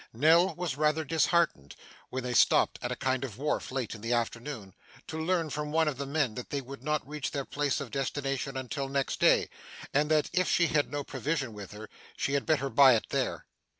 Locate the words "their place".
7.29-7.79